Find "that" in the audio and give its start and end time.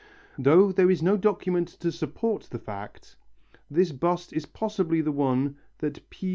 5.77-6.09